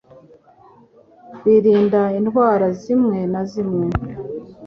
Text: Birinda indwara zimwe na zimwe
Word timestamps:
Birinda 1.41 2.01
indwara 2.19 2.67
zimwe 2.81 3.19
na 3.31 3.41
zimwe 3.49 3.85